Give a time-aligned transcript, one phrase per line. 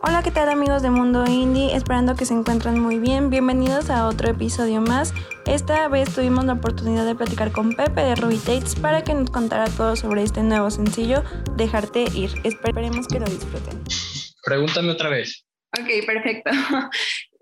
[0.00, 1.74] Hola, ¿qué tal amigos de Mundo Indie?
[1.74, 3.28] Esperando que se encuentren muy bien.
[3.28, 5.12] Bienvenidos a otro episodio más.
[5.46, 9.30] Esta vez tuvimos la oportunidad de platicar con Pepe de Ruby Tates para que nos
[9.30, 11.22] contara todo sobre este nuevo sencillo,
[11.56, 12.30] Dejarte Ir.
[12.44, 13.82] Esperemos que lo disfruten.
[14.44, 15.44] Pregúntame otra vez.
[15.78, 16.50] Ok, perfecto.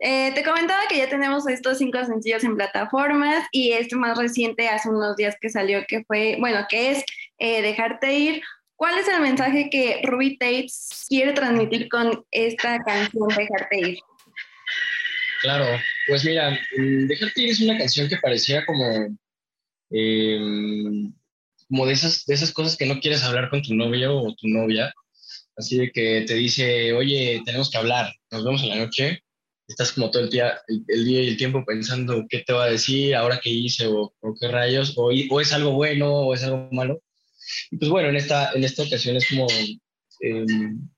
[0.03, 4.67] Eh, te comentaba que ya tenemos estos cinco sencillos en plataformas y este más reciente
[4.67, 7.05] hace unos días que salió que fue, bueno, que es
[7.37, 8.43] eh, Dejarte Ir.
[8.81, 13.99] ¿Cuál es el mensaje que Ruby Tates quiere transmitir con esta canción Dejarte Ir?
[15.43, 15.67] Claro,
[16.07, 19.15] pues mira, mm, Dejarte Ir es una canción que parecía como,
[19.91, 21.13] em,
[21.69, 24.49] como de, esas, de esas cosas que no quieres hablar con tu novio o tu
[24.49, 24.95] novia,
[25.59, 29.23] así de que te dice, oye, tenemos que hablar, nos vemos en la noche,
[29.69, 30.59] estás como todo el día,
[30.89, 34.15] el, día y el tiempo pensando qué te va a decir, ahora qué hice o,
[34.41, 37.03] qué rayos, o, o, es algo bueno o es algo malo.
[37.71, 39.47] Y pues bueno, en esta, en esta ocasión es como,
[40.21, 40.89] em,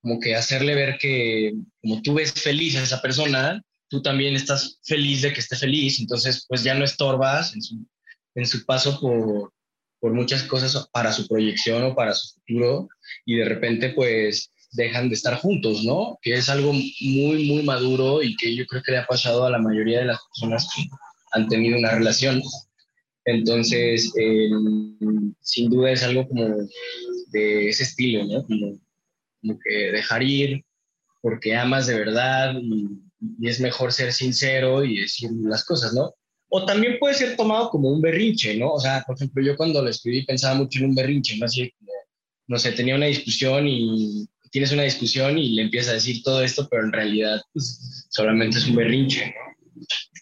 [0.00, 4.78] como que hacerle ver que como tú ves feliz a esa persona, tú también estás
[4.84, 7.86] feliz de que esté feliz, entonces pues ya no estorbas en su,
[8.34, 9.52] en su paso por,
[10.00, 12.88] por muchas cosas para su proyección o para su futuro
[13.24, 16.18] y de repente pues dejan de estar juntos, ¿no?
[16.22, 19.50] Que es algo muy, muy maduro y que yo creo que le ha pasado a
[19.50, 20.84] la mayoría de las personas que
[21.32, 22.42] han tenido una relación.
[23.24, 24.12] Entonces,
[25.40, 26.56] sin duda es algo como
[27.28, 28.44] de ese estilo, ¿no?
[28.46, 28.78] Como,
[29.58, 30.64] que dejar ir
[31.20, 32.88] porque amas de verdad y,
[33.46, 36.12] es mejor ser sincero y decir las cosas, ¿no?
[36.48, 38.72] O también puede ser tomado como un berrinche, ¿no?
[38.72, 41.46] O sea, por ejemplo, yo cuando lo escribí pensaba mucho en un berrinche, ¿no?
[41.46, 41.92] Así como,
[42.48, 46.42] no sé, tenía una discusión y tienes una discusión y le empiezas a decir todo
[46.42, 49.51] esto, pero en realidad pues, solamente es un berrinche, ¿no?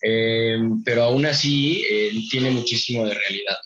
[0.03, 3.57] Eh, pero aún así eh, tiene muchísimo de realidad.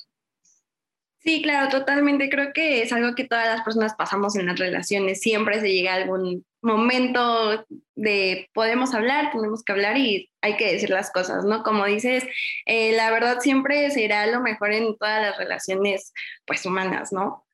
[1.25, 2.29] Sí, claro, totalmente.
[2.29, 5.21] Creo que es algo que todas las personas pasamos en las relaciones.
[5.21, 10.73] Siempre se llega a algún momento de podemos hablar, tenemos que hablar y hay que
[10.73, 11.63] decir las cosas, ¿no?
[11.63, 12.25] Como dices,
[12.67, 16.13] eh, la verdad siempre será lo mejor en todas las relaciones,
[16.47, 17.47] pues, humanas, ¿no?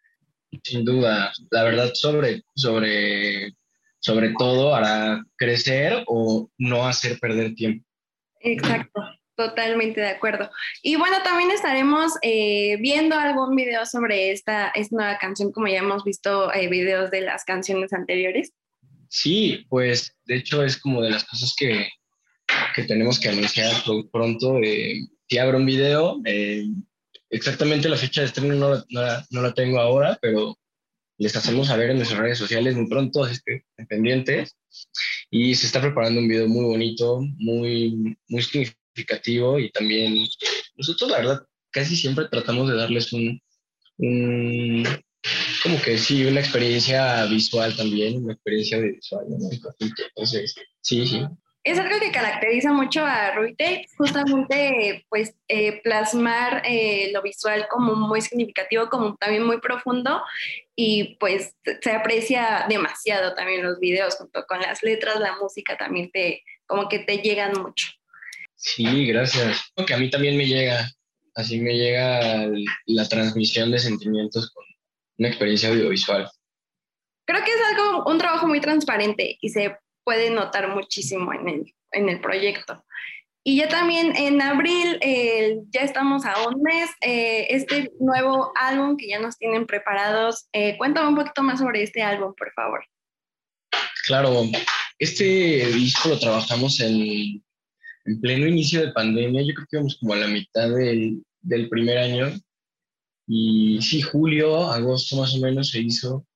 [0.65, 3.55] Sin duda, la verdad sobre, sobre,
[4.01, 7.85] sobre todo hará crecer o no hacer perder tiempo.
[8.41, 9.01] Exacto,
[9.37, 10.51] totalmente de acuerdo.
[10.83, 15.79] Y bueno, también estaremos eh, viendo algún video sobre esta, esta, nueva canción, como ya
[15.79, 18.53] hemos visto eh, videos de las canciones anteriores.
[19.09, 21.89] Sí, pues de hecho es como de las cosas que,
[22.75, 23.73] que tenemos que anunciar
[24.13, 24.59] pronto.
[24.63, 26.67] Eh, si abro un video, eh,
[27.29, 30.59] exactamente la fecha de estreno no, no, la, tengo ahora, pero
[31.19, 34.57] les hacemos saber en nuestras redes sociales muy pronto, este, pendientes.
[35.31, 40.27] Y se está preparando un video muy bonito, muy, muy significativo y también
[40.77, 43.41] nosotros, la verdad, casi siempre tratamos de darles un,
[43.99, 44.85] un
[45.63, 49.37] como que sí, una experiencia visual también, una experiencia visual, ¿no?
[49.79, 51.23] Entonces, sí, sí
[51.63, 57.95] es algo que caracteriza mucho a Ruby justamente pues eh, plasmar eh, lo visual como
[57.95, 60.23] muy significativo, como también muy profundo
[60.75, 66.11] y pues se aprecia demasiado también los videos junto con las letras, la música también
[66.11, 67.89] te como que te llegan mucho.
[68.55, 69.71] Sí, gracias.
[69.75, 70.89] Porque a mí también me llega,
[71.35, 72.47] así me llega
[72.87, 74.65] la transmisión de sentimientos con
[75.19, 76.31] una experiencia audiovisual.
[77.27, 79.77] Creo que es algo, un trabajo muy transparente y se
[80.11, 82.85] puede notar muchísimo en el, en el proyecto.
[83.45, 88.97] Y ya también en abril, eh, ya estamos a un mes, eh, este nuevo álbum
[88.97, 90.49] que ya nos tienen preparados.
[90.53, 92.85] Eh, cuéntame un poquito más sobre este álbum, por favor.
[94.09, 94.43] Claro,
[94.99, 97.41] este disco lo trabajamos en,
[98.07, 101.69] en pleno inicio de pandemia, yo creo que íbamos como a la mitad del, del
[101.69, 102.33] primer año.
[103.29, 106.27] Y sí, julio, agosto más o menos se hizo.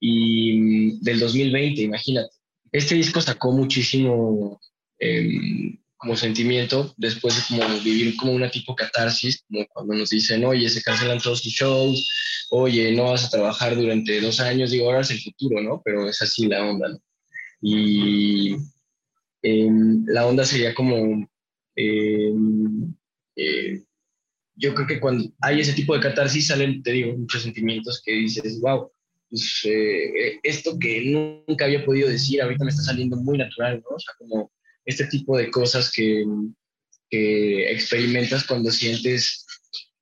[0.00, 2.37] Y mm, del 2020, imagínate
[2.72, 4.60] este disco sacó muchísimo
[4.98, 10.44] em, como sentimiento después de como vivir como una tipo catarsis, como cuando nos dicen,
[10.44, 12.08] oye, se cancelan todos tus shows,
[12.50, 15.82] oye, no vas a trabajar durante dos años, digo, ahora es el futuro, ¿no?
[15.84, 17.02] Pero es así la onda, ¿no?
[17.60, 18.56] Y
[19.42, 21.28] em, la onda sería como,
[21.74, 22.94] em,
[23.36, 23.82] eh,
[24.54, 28.12] yo creo que cuando hay ese tipo de catarsis salen, te digo, muchos sentimientos que
[28.12, 28.90] dices, wow,
[29.30, 31.02] pues, eh, esto que
[31.46, 33.96] nunca había podido decir, ahorita me está saliendo muy natural, ¿no?
[33.96, 34.50] O sea, como
[34.84, 36.24] este tipo de cosas que,
[37.10, 39.44] que experimentas cuando sientes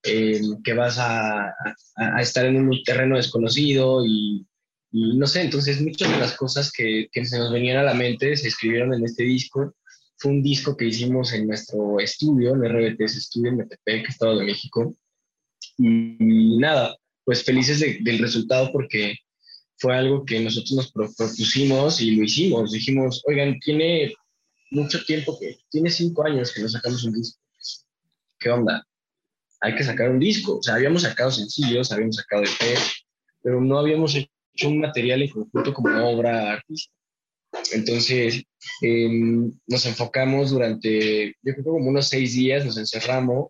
[0.05, 1.53] eh, que vas a,
[1.97, 4.47] a, estar en un terreno desconocido y,
[4.93, 8.37] no sé, entonces muchas de las cosas que, que, se nos venían a la mente
[8.37, 9.75] se escribieron en este disco.
[10.19, 14.45] Fue un disco que hicimos en nuestro estudio, en RBTS Estudio en Metepec, Estado de
[14.47, 14.95] México.
[15.77, 16.97] Y, y nada,
[17.27, 19.17] pues felices del resultado porque
[19.79, 22.71] fue algo que nosotros nos propusimos y lo hicimos.
[22.71, 24.15] Dijimos, oigan, tiene
[24.71, 27.41] mucho tiempo que, tiene cinco años que no sacamos un disco.
[28.39, 28.87] ¿Qué onda?
[29.61, 30.59] Hay que sacar un disco.
[30.59, 32.79] O sea, habíamos sacado sencillos, habíamos sacado EP,
[33.43, 36.95] pero no habíamos hecho un material en conjunto como obra artística.
[37.73, 38.45] Entonces,
[38.83, 43.49] em, nos enfocamos durante, yo creo como unos seis días, nos encerramos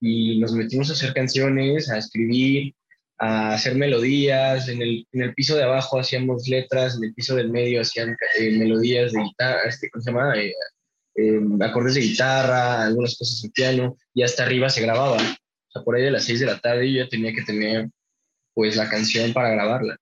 [0.00, 2.74] y nos metimos a hacer canciones, a escribir,
[3.20, 4.68] a hacer melodías.
[4.68, 8.16] En el, en el piso de abajo hacíamos letras, en el piso del medio hacían
[8.38, 10.38] eh, melodías de guitarra, este, ¿cómo se llama?
[10.38, 10.54] Eh,
[11.16, 15.16] em, acordes de guitarra, algunas cosas en piano, y hasta arriba se grababa.
[15.16, 17.88] O sea, por ahí de las seis de la tarde yo ya tenía que tener
[18.54, 19.96] pues la canción para grabarla.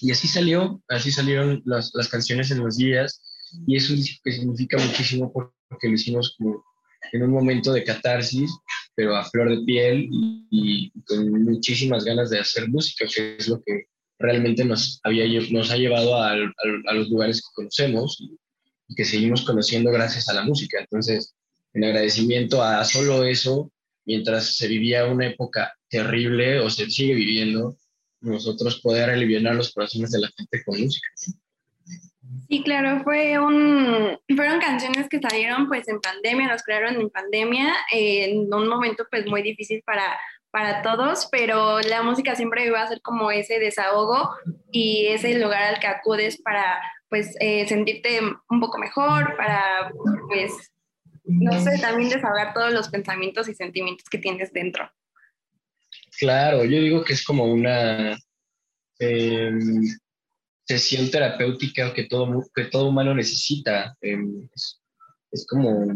[0.00, 3.22] Y así salió, así salieron las, las canciones en los días,
[3.66, 6.64] y es un disco que significa muchísimo porque lo hicimos como
[7.12, 8.50] en un momento de catarsis,
[8.96, 10.08] pero a flor de piel
[10.50, 13.84] y, con muchísimas ganas de hacer música, que es lo que
[14.18, 18.36] realmente nos, había, nos ha llevado a, a, los lugares que conocemos y,
[18.96, 20.80] que seguimos conociendo gracias a la música.
[20.80, 21.34] Entonces,
[21.74, 23.70] en agradecimiento a solo eso,
[24.06, 27.76] mientras se vivía una época terrible o se sigue viviendo,
[28.20, 31.08] nosotros poder aliviar los corazones de la gente con música.
[31.14, 31.32] Sí,
[32.64, 38.52] claro, fue un, fueron canciones que salieron pues en pandemia, nos crearon en pandemia, en
[38.52, 40.18] un momento pues muy difícil para,
[40.50, 44.30] para todos, pero la música siempre iba a ser como ese desahogo
[44.70, 49.92] y ese lugar al que acudes para pues eh, sentirte un poco mejor, para
[50.28, 50.72] pues,
[51.24, 54.90] no sé, también desahogar todos los pensamientos y sentimientos que tienes dentro.
[56.18, 58.16] Claro, yo digo que es como una...
[58.98, 59.82] Em,
[60.66, 63.96] sesión terapéutica que todo, que todo humano necesita.
[64.00, 64.48] Em,
[65.30, 65.86] es, como,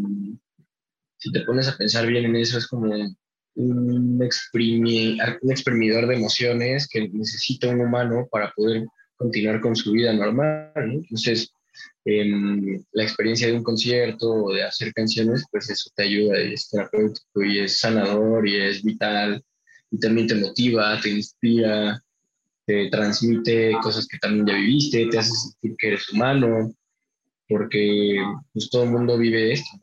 [1.19, 2.93] si te pones a pensar bien en eso, es como
[3.55, 8.87] un, exprimidor de emociones que necesita un humano para poder
[9.17, 10.73] continuar con su vida normal.
[10.77, 11.53] Entonces,
[12.05, 16.55] em, la experiencia de un concierto o de hacer canciones, pues eso te ayuda y
[16.55, 19.43] es terapéutico y es sanador y es vital
[19.91, 22.03] y también te motiva, te inspira,
[22.71, 26.73] te transmite cosas que también ya viviste, te hace sentir que eres humano,
[27.49, 28.17] porque
[28.53, 29.77] pues todo el mundo vive esto.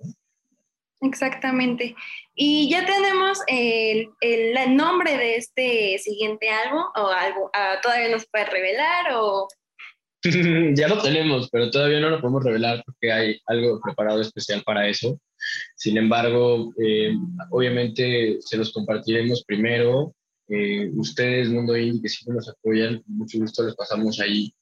[1.02, 1.96] Exactamente.
[2.34, 8.20] Y ya tenemos el, el, nombre de este siguiente álbum o algo, ah, todavía no
[8.20, 9.50] se puede revelar o...
[10.76, 14.88] ya lo tenemos, pero todavía no lo podemos revelar porque hay algo preparado especial para
[14.88, 15.20] eso.
[15.76, 17.14] Sin embargo, eh,
[17.52, 20.16] obviamente se los compartiremos primero
[20.50, 24.54] eh, ustedes, Mundo Indie, que siempre nos apoyan, mucho gusto les pasamos ahí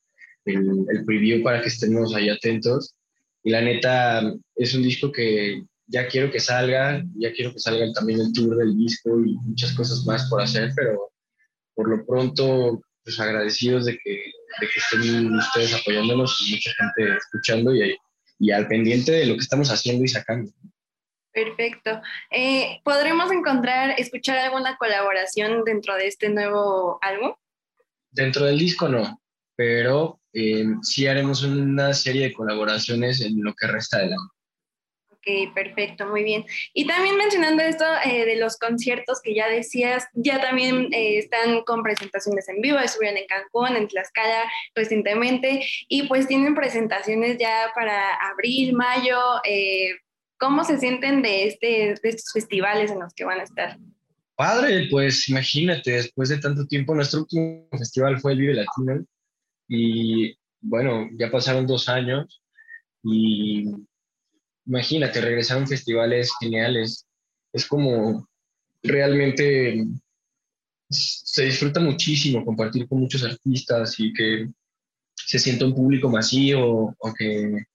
[0.46, 2.96] el, el, preview para que estemos ahí atentos.
[3.44, 7.92] Y la neta, es un disco que ya quiero que salga, ya quiero que salga
[7.94, 11.12] también el tour del disco y muchas cosas más por hacer, pero
[11.76, 17.18] por lo pronto, pues agradecidos de que, de que estén ustedes apoyándonos y mucha gente
[17.18, 17.96] escuchando y,
[18.40, 20.52] y al pendiente de lo que estamos haciendo y sacando.
[21.36, 22.02] Perfecto.
[22.32, 27.34] Eh, ¿Podremos encontrar, escuchar alguna colaboración dentro de este nuevo álbum?
[28.10, 29.22] Dentro del disco no,
[29.58, 34.32] pero eh, sí haremos una serie de colaboraciones en lo que resta del año.
[35.10, 36.46] Ok, perfecto, muy bien.
[36.74, 41.84] Y también mencionando esto eh, de los conciertos que ya decías, ya también están con
[41.84, 48.16] presentaciones en vivo, estuvieron en Cancún, en Tlaxcala recientemente, y pues tienen presentaciones ya para
[48.32, 49.20] abril, mayo,
[50.38, 51.68] ¿Cómo se sienten de, este,
[52.02, 53.78] de estos festivales en los que van a estar?
[54.36, 59.06] Padre, pues imagínate, después de tanto tiempo, nuestro último festival fue el Vive Latino
[59.70, 62.42] y bueno, ya pasaron dos años
[63.04, 63.66] y
[64.66, 67.06] imagínate, regresar a un festivales geniales.
[67.54, 68.28] Es como
[68.84, 69.86] realmente
[70.90, 74.50] se disfruta muchísimo compartir con muchos artistas y que
[75.16, 77.66] se sienta un público masivo o que,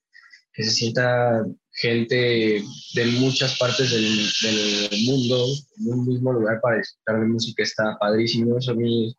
[0.53, 1.45] que se sienta
[1.81, 2.63] gente
[2.95, 5.47] de muchas partes del, mundo
[5.79, 8.59] en un mismo lugar para disfrutar de música está padrísimo.
[8.59, 9.15] Eso a mí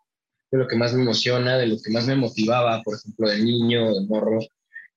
[0.52, 3.40] de lo que más me emociona, de lo que más me motivaba, por ejemplo, de
[3.40, 4.40] niño, de morro,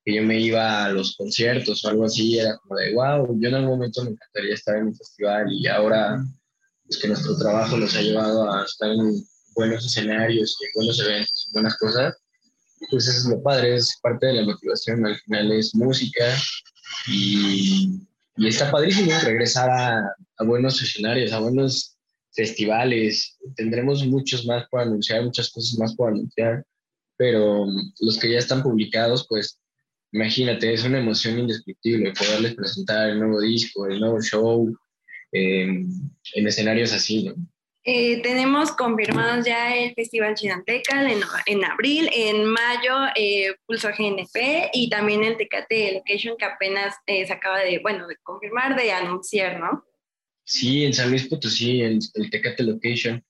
[0.03, 3.49] que yo me iba a los conciertos o algo así, era como de, wow, yo
[3.49, 6.23] en algún momento me encantaría estar en un festival y ahora
[6.87, 10.99] es que nuestro trabajo nos ha llevado a estar en buenos escenarios y en buenos
[10.99, 12.15] eventos, buenas cosas.
[12.91, 16.35] Pues eso es lo padre, es parte de la motivación, al final es música,
[17.07, 18.01] y,
[18.37, 20.15] está padrísimo regresar a,
[20.45, 21.97] buenos escenarios, a buenos
[22.33, 23.37] festivales.
[23.55, 26.65] Tendremos muchos más por anunciar, muchas cosas más por anunciar,
[27.17, 27.65] pero
[27.99, 29.59] los que ya están publicados, pues
[30.11, 34.77] imagínate, es una emoción indescriptible poderles presentar el nuevo disco, el nuevo show
[35.31, 37.35] en escenarios así, ¿no?
[37.87, 44.71] Eh, tenemos confirmados ya el Festival Chinanteca en, en abril, en mayo eh, Pulso GNP
[44.73, 48.91] y también el Tecate Location que apenas eh, se acaba de, bueno, de confirmar, de
[48.91, 49.85] anunciar, ¿no?
[50.43, 53.23] Sí, en San Luis Potosí, en el Tecate Location,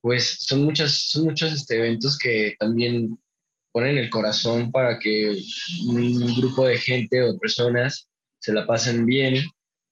[0.00, 3.16] pues son, muchas, son muchos este, eventos que también
[3.70, 5.40] ponen el corazón para que
[5.86, 8.08] un grupo de gente o personas
[8.40, 9.44] se la pasen bien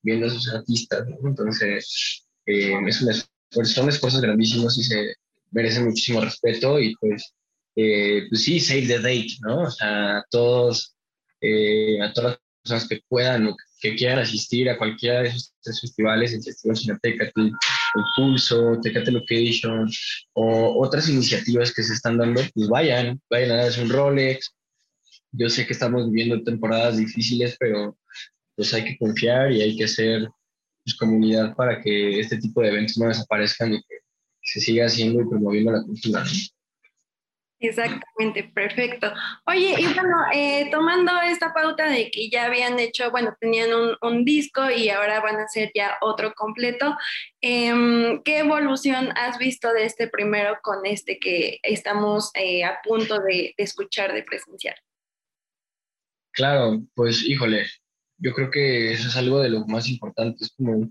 [0.02, 1.06] viendo a sus artistas.
[1.22, 3.12] Entonces, es una
[3.50, 5.14] pues son esfuerzos grandísimos y se
[5.50, 7.34] merecen muchísimo respeto y pues,
[7.76, 9.62] eh, pues sí, save the date, ¿no?
[9.62, 10.94] O sea, a todos,
[11.40, 15.80] eh, a todas las personas que puedan o que quieran asistir a cualquiera de esos
[15.80, 17.52] festivales, el Festival Cineteca, el,
[18.16, 19.88] Pulso, Tecate Location
[20.34, 24.54] o otras iniciativas que se están dando, pues vayan, vayan a darse un Rolex.
[25.32, 27.96] Yo sé que estamos viviendo temporadas difíciles, pero
[28.56, 29.86] pues hay que confiar y hay que
[30.96, 33.98] comunidad para que este tipo de eventos no desaparezcan y que
[34.42, 36.24] se siga haciendo y promoviendo la cultura.
[37.60, 39.12] Exactamente, perfecto.
[39.46, 43.96] Oye, y bueno, eh, tomando esta pauta de que ya habían hecho, bueno, tenían un,
[44.00, 46.96] un disco y ahora van a hacer ya otro completo,
[47.40, 53.18] em, ¿qué evolución has visto de este primero con este que estamos eh, a punto
[53.18, 54.76] de, de, escuchar, de presenciar?
[56.30, 57.66] Claro, pues híjole,
[58.18, 60.44] yo creo que eso es algo de lo más importante.
[60.44, 60.90] Es como,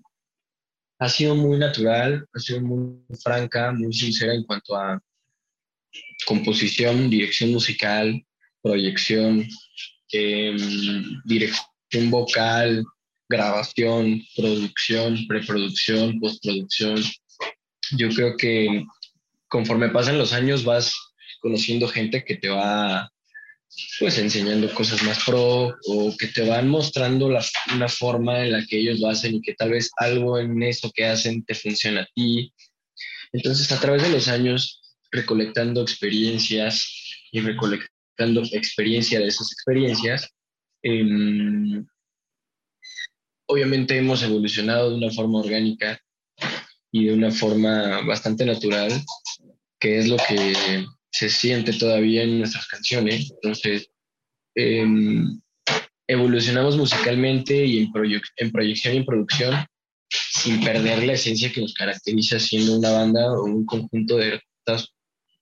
[1.00, 5.02] ha sido muy natural, ha sido muy franca, muy sincera en cuanto a
[6.26, 8.26] composición, dirección musical,
[8.62, 9.48] proyección,
[10.12, 12.84] em, dirección vocal,
[13.30, 17.02] grabación, producción, preproducción, postproducción.
[17.98, 18.86] Yo creo que
[19.48, 20.94] conforme pasan los años vas
[21.42, 23.10] conociendo gente que te va
[24.00, 27.44] pues enseñando cosas más pro o que te van mostrando la,
[27.74, 30.92] una forma en la que ellos lo hacen y que tal vez algo en eso
[30.94, 32.54] que hacen te funciona a ti.
[33.34, 34.82] Entonces, a través de los años,
[35.12, 40.30] recolectando experiencias y recolectando experiencia de esas experiencias,
[40.82, 41.86] em,
[43.48, 46.00] obviamente hemos evolucionado de una forma orgánica
[46.92, 48.92] y de una forma bastante natural,
[49.80, 50.86] que es lo que
[51.18, 53.32] se siente todavía en nuestras canciones.
[53.32, 53.90] Entonces,
[54.54, 55.42] em,
[56.08, 57.92] evolucionamos musicalmente y en,
[58.38, 59.66] en proyección y en producción
[60.10, 64.94] sin perder la esencia que nos caracteriza siendo una banda o un conjunto de artistas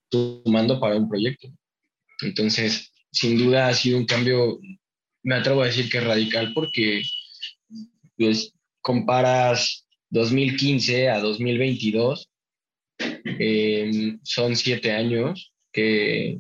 [0.10, 1.50] tomando para un proyecto.
[2.22, 4.60] Entonces, sin duda ha sido un cambio,
[5.24, 7.04] me atrevo a decir que radical porque
[8.18, 12.30] pues comparas 2015 a 2022,
[12.98, 16.40] em, son siete años que,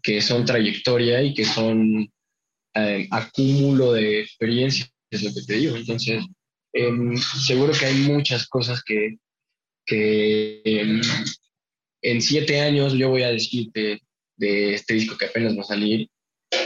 [0.00, 2.08] que son trayectoria y que son
[2.74, 5.76] eh, acúmulo de experiencias, es lo que te digo.
[5.76, 6.24] Entonces,
[6.72, 9.18] em, seguro que hay muchas cosas que,
[9.84, 11.00] que em,
[12.02, 14.00] en siete años yo voy a decirte
[14.36, 16.08] de este disco que apenas va a salir,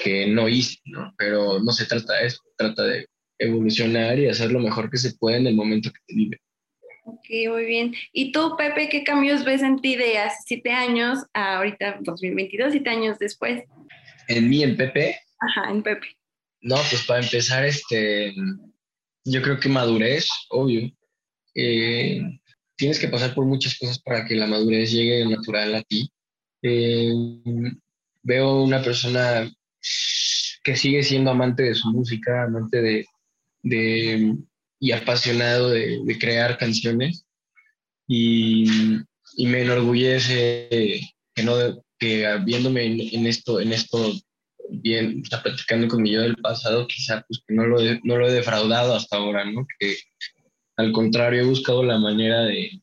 [0.03, 1.15] que no hice, ¿no?
[1.17, 3.07] Pero no se trata de eso, trata de
[3.39, 6.41] evolucionar y hacer lo mejor que se puede en el momento que te vive.
[7.05, 7.95] Ok, muy bien.
[8.13, 12.73] ¿Y tú, Pepe, qué cambios ves en ti de hace siete años a ahorita 2022,
[12.73, 13.63] siete años después?
[14.29, 15.19] ¿En mí, en Pepe?
[15.39, 16.17] Ajá, en Pepe.
[16.63, 18.35] No, pues para empezar, este,
[19.25, 20.91] yo creo que madurez, obvio.
[21.55, 22.23] Eh,
[22.77, 26.11] tienes que pasar por muchas cosas para que la madurez llegue natural a ti.
[26.63, 27.13] Eh,
[28.23, 29.53] veo una persona
[30.63, 33.07] que sigue siendo amante de su música, amante de,
[33.63, 34.37] de
[34.85, 37.25] y apasionado de, crear canciones.
[38.07, 38.67] Y,
[39.39, 41.01] me enorgullece
[41.35, 41.55] que no
[41.99, 44.13] que viéndome en, esto en esto
[44.69, 48.17] bien está platicando con mi yo del pasado quizá pues que no lo he, no
[48.17, 49.97] lo he defraudado hasta ahora no que
[50.77, 52.81] al contrario he buscado la manera de,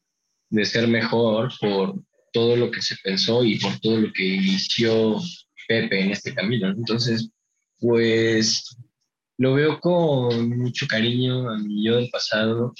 [0.49, 2.03] de ser mejor por
[2.33, 5.21] todo lo que se pensó y por todo lo que inició
[5.67, 7.29] Pepe en este camino entonces
[7.79, 8.75] pues
[9.41, 12.75] lo veo con mucho cariño a mi yo del pasado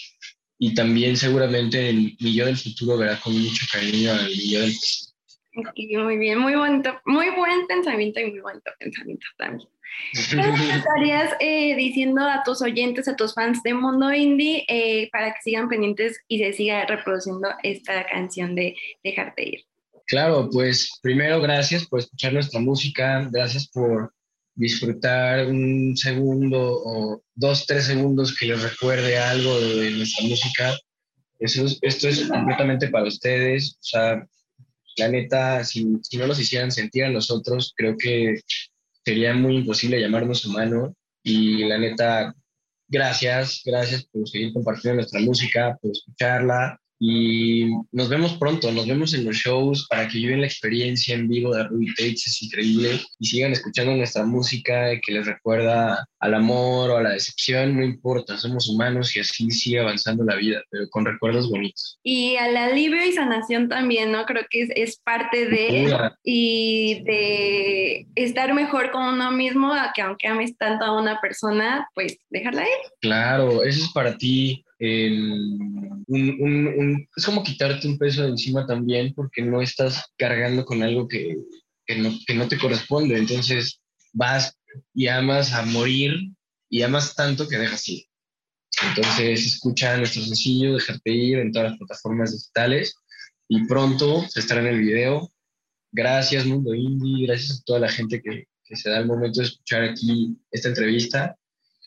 [0.60, 4.62] y también seguramente el mi yo del futuro verá con mucho cariño al mi yo
[4.62, 6.04] del pasado.
[6.04, 9.68] muy bien, muy bonito, muy buen pensamiento y muy buen pensamiento también.
[10.14, 15.34] ¿Qué estarías eh, diciendo a tus oyentes, a tus fans de Mundo Indie eh, para
[15.34, 19.66] que sigan pendientes y se siga reproduciendo esta canción de Dejarte Ir?
[20.06, 24.14] Claro, pues primero gracias por escuchar nuestra música, gracias por
[24.56, 30.78] disfrutar un segundo o dos, tres segundos que les recuerde algo de nuestra música.
[31.40, 33.76] Eso esto es completamente para ustedes.
[33.80, 34.28] O sea,
[34.98, 38.42] la neta, si, si no nos hicieran sentir a nosotros, creo que
[39.04, 40.96] sería muy imposible llamarnos humano.
[41.24, 42.36] Y la neta,
[42.88, 49.16] gracias, gracias por seguir compartiendo nuestra música, por escucharla Y nos vemos pronto, nos vemos
[49.16, 53.00] en los shows para que viven la experiencia en vivo de Ruby Tates, es increíble.
[53.18, 57.84] Y sigan escuchando nuestra música que les recuerda al amor o a la decepción, no
[57.84, 61.98] importa, somos humanos y así sigue avanzando la vida, pero con recuerdos bonitos.
[62.04, 64.24] Y al alivio y sanación también, ¿no?
[64.26, 66.12] Creo que es, es parte de...
[66.24, 72.20] Y de estar mejor con uno mismo, que aunque ames tanto a una persona, pues
[72.30, 72.92] dejarla ir.
[73.02, 74.64] Claro, eso es para ti
[76.14, 81.38] es como quitarte un peso de encima también porque no estás cargando con algo que,
[81.98, 83.18] no, te corresponde.
[83.18, 83.80] Entonces
[84.14, 84.58] vas
[84.94, 86.14] y amas a morir
[86.70, 88.06] y amas tanto que dejas ir.
[88.90, 92.96] Entonces escucha nuestro sencillo, dejarte ir en todas las plataformas digitales
[93.48, 95.32] y pronto se estará en el video.
[95.92, 99.48] Gracias Mundo Indie, gracias a toda la gente que, que se da el momento de
[99.48, 101.38] escuchar aquí esta entrevista.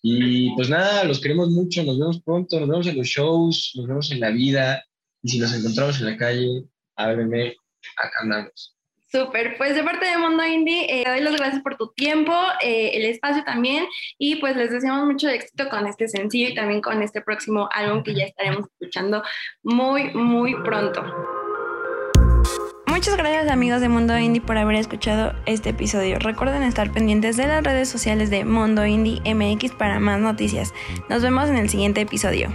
[0.06, 3.86] Y pues nada, los queremos mucho, nos vemos pronto, nos vemos en los shows, nos
[3.86, 4.84] vemos en la vida.
[5.22, 7.54] Y si nos encontramos en la calle, hábleme,
[7.96, 8.76] acá andamos.
[9.10, 12.90] Súper, pues de parte de Mundo Indie, eh, doy las gracias por tu tiempo, eh,
[12.94, 13.86] el espacio también,
[14.18, 18.02] y pues les deseamos mucho éxito con este sencillo y también con este próximo álbum
[18.02, 19.22] que ya estaremos escuchando
[19.62, 21.02] muy, muy pronto.
[23.04, 26.18] Muchas gracias amigos de Mundo Indie por haber escuchado este episodio.
[26.18, 30.72] Recuerden estar pendientes de las redes sociales de Mundo Indie MX para más noticias.
[31.10, 32.48] Nos vemos en el siguiente episodio.